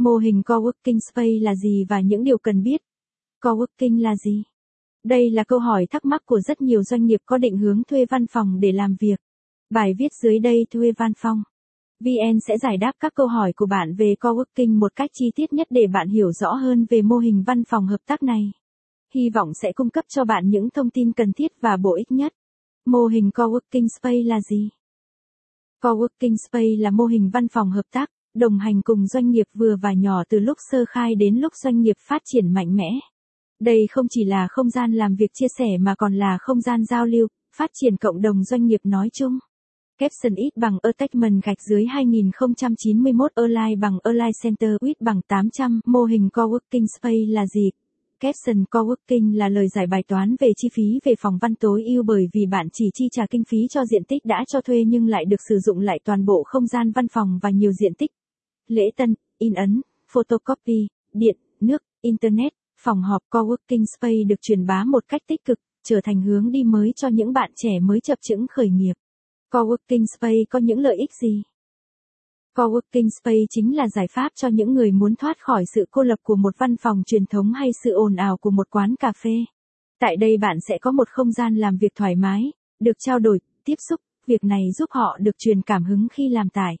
Mô 0.00 0.16
hình 0.16 0.42
coworking 0.46 0.98
space 1.10 1.38
là 1.40 1.54
gì 1.54 1.84
và 1.88 2.00
những 2.00 2.24
điều 2.24 2.38
cần 2.38 2.62
biết? 2.62 2.80
Coworking 3.42 4.02
là 4.02 4.16
gì? 4.16 4.42
Đây 5.04 5.30
là 5.30 5.44
câu 5.44 5.58
hỏi 5.58 5.86
thắc 5.90 6.04
mắc 6.04 6.22
của 6.24 6.40
rất 6.40 6.60
nhiều 6.60 6.82
doanh 6.82 7.04
nghiệp 7.04 7.20
có 7.24 7.38
định 7.38 7.58
hướng 7.58 7.82
thuê 7.84 8.06
văn 8.10 8.26
phòng 8.26 8.60
để 8.60 8.72
làm 8.72 8.96
việc. 9.00 9.20
Bài 9.70 9.94
viết 9.98 10.08
dưới 10.22 10.38
đây 10.38 10.66
thuê 10.70 10.92
văn 10.92 11.12
phòng. 11.18 11.42
VN 12.04 12.40
sẽ 12.48 12.58
giải 12.58 12.76
đáp 12.76 12.92
các 13.00 13.14
câu 13.14 13.26
hỏi 13.26 13.52
của 13.56 13.66
bạn 13.66 13.94
về 13.96 14.14
coworking 14.20 14.78
một 14.78 14.92
cách 14.96 15.10
chi 15.12 15.30
tiết 15.34 15.52
nhất 15.52 15.66
để 15.70 15.86
bạn 15.86 16.08
hiểu 16.08 16.32
rõ 16.32 16.52
hơn 16.52 16.86
về 16.90 17.02
mô 17.02 17.18
hình 17.18 17.42
văn 17.46 17.64
phòng 17.64 17.86
hợp 17.86 18.00
tác 18.06 18.22
này. 18.22 18.52
Hy 19.14 19.30
vọng 19.30 19.52
sẽ 19.62 19.72
cung 19.72 19.90
cấp 19.90 20.04
cho 20.08 20.24
bạn 20.24 20.48
những 20.48 20.70
thông 20.70 20.90
tin 20.90 21.12
cần 21.12 21.32
thiết 21.32 21.52
và 21.60 21.76
bổ 21.76 21.94
ích 21.94 22.12
nhất. 22.12 22.32
Mô 22.86 23.06
hình 23.06 23.30
coworking 23.34 23.88
space 23.98 24.22
là 24.22 24.40
gì? 24.40 24.70
Coworking 25.82 26.36
space 26.36 26.76
là 26.78 26.90
mô 26.90 27.04
hình 27.04 27.30
văn 27.32 27.48
phòng 27.48 27.70
hợp 27.70 27.84
tác, 27.90 28.10
đồng 28.34 28.58
hành 28.58 28.82
cùng 28.82 29.06
doanh 29.06 29.30
nghiệp 29.30 29.46
vừa 29.54 29.76
và 29.82 29.92
nhỏ 29.92 30.22
từ 30.28 30.38
lúc 30.38 30.58
sơ 30.70 30.84
khai 30.88 31.14
đến 31.14 31.36
lúc 31.36 31.52
doanh 31.54 31.80
nghiệp 31.80 31.96
phát 32.08 32.22
triển 32.24 32.52
mạnh 32.52 32.76
mẽ. 32.76 32.90
Đây 33.60 33.86
không 33.90 34.06
chỉ 34.10 34.24
là 34.24 34.48
không 34.50 34.70
gian 34.70 34.92
làm 34.92 35.14
việc 35.14 35.30
chia 35.34 35.48
sẻ 35.58 35.78
mà 35.80 35.94
còn 35.94 36.14
là 36.14 36.38
không 36.40 36.60
gian 36.60 36.84
giao 36.84 37.06
lưu, 37.06 37.28
phát 37.56 37.70
triển 37.74 37.96
cộng 37.96 38.20
đồng 38.20 38.44
doanh 38.44 38.66
nghiệp 38.66 38.80
nói 38.84 39.08
chung. 39.12 39.38
Capson 39.98 40.34
ít 40.34 40.56
bằng 40.56 40.78
Attachment 40.82 41.42
gạch 41.44 41.58
dưới 41.70 41.86
2091 41.86 43.32
Align 43.34 43.80
bằng 43.80 43.98
Align 44.02 44.32
Center 44.42 44.70
ít 44.80 45.00
bằng 45.00 45.20
800 45.28 45.80
mô 45.86 46.04
hình 46.04 46.28
Coworking 46.32 46.86
Space 46.98 47.26
là 47.28 47.46
gì? 47.46 47.70
Capson 48.20 48.64
Coworking 48.70 49.36
là 49.36 49.48
lời 49.48 49.68
giải 49.68 49.86
bài 49.86 50.02
toán 50.08 50.36
về 50.40 50.48
chi 50.56 50.68
phí 50.74 51.00
về 51.04 51.14
phòng 51.20 51.38
văn 51.40 51.54
tối 51.54 51.84
ưu 51.84 52.02
bởi 52.02 52.28
vì 52.32 52.46
bạn 52.46 52.68
chỉ 52.72 52.90
chi 52.94 53.04
trả 53.12 53.26
kinh 53.30 53.44
phí 53.44 53.58
cho 53.70 53.84
diện 53.84 54.04
tích 54.04 54.24
đã 54.24 54.44
cho 54.48 54.60
thuê 54.60 54.84
nhưng 54.86 55.06
lại 55.06 55.24
được 55.24 55.40
sử 55.48 55.58
dụng 55.58 55.78
lại 55.78 56.00
toàn 56.04 56.24
bộ 56.24 56.42
không 56.46 56.66
gian 56.66 56.92
văn 56.92 57.08
phòng 57.08 57.38
và 57.42 57.50
nhiều 57.50 57.72
diện 57.72 57.94
tích. 57.94 58.10
Lễ 58.70 58.90
tân, 58.96 59.14
in 59.38 59.54
ấn, 59.54 59.80
photocopy, 60.12 60.88
điện, 61.12 61.36
nước, 61.60 61.82
internet, 62.00 62.52
phòng 62.80 63.02
họp 63.02 63.22
Coworking 63.30 63.84
Space 63.96 64.24
được 64.28 64.40
truyền 64.42 64.66
bá 64.66 64.84
một 64.84 65.04
cách 65.08 65.22
tích 65.26 65.44
cực, 65.44 65.58
trở 65.84 66.00
thành 66.04 66.22
hướng 66.22 66.50
đi 66.50 66.62
mới 66.64 66.92
cho 66.96 67.08
những 67.08 67.32
bạn 67.32 67.50
trẻ 67.56 67.80
mới 67.80 68.00
chập 68.00 68.18
chững 68.22 68.46
khởi 68.46 68.68
nghiệp. 68.68 68.92
Coworking 69.50 70.04
Space 70.16 70.44
có 70.50 70.58
những 70.58 70.78
lợi 70.78 70.96
ích 70.96 71.10
gì? 71.20 71.42
Coworking 72.54 73.08
Space 73.20 73.44
chính 73.50 73.76
là 73.76 73.88
giải 73.88 74.06
pháp 74.10 74.32
cho 74.34 74.48
những 74.48 74.74
người 74.74 74.92
muốn 74.92 75.14
thoát 75.16 75.36
khỏi 75.40 75.64
sự 75.74 75.84
cô 75.90 76.02
lập 76.02 76.18
của 76.22 76.36
một 76.36 76.54
văn 76.58 76.76
phòng 76.76 77.02
truyền 77.06 77.26
thống 77.26 77.52
hay 77.52 77.70
sự 77.84 77.90
ồn 77.90 78.16
ào 78.16 78.36
của 78.36 78.50
một 78.50 78.70
quán 78.70 78.94
cà 78.96 79.12
phê. 79.22 79.44
Tại 80.00 80.16
đây 80.16 80.36
bạn 80.36 80.56
sẽ 80.68 80.78
có 80.78 80.92
một 80.92 81.08
không 81.08 81.32
gian 81.32 81.56
làm 81.56 81.76
việc 81.76 81.94
thoải 81.94 82.16
mái, 82.16 82.52
được 82.80 82.98
trao 82.98 83.18
đổi, 83.18 83.40
tiếp 83.64 83.76
xúc, 83.88 84.00
việc 84.26 84.44
này 84.44 84.62
giúp 84.78 84.90
họ 84.90 85.18
được 85.20 85.38
truyền 85.38 85.62
cảm 85.62 85.84
hứng 85.84 86.06
khi 86.12 86.28
làm 86.28 86.48
tải. 86.48 86.76